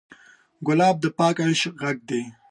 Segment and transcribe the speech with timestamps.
[0.67, 2.21] ګلاب د پاک عشق غږ دی.